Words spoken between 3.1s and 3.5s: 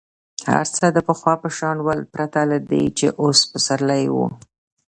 اوس